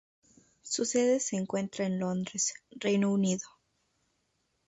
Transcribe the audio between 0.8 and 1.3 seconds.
sede